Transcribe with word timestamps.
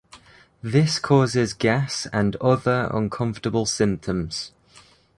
This 0.63 0.97
causes 0.97 1.53
gas 1.53 2.07
and 2.11 2.35
other 2.37 2.89
uncomfortable 2.91 3.67
symptoms. 3.67 4.51